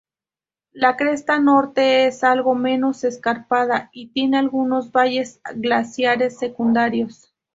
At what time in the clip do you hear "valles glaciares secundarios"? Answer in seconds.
4.91-7.31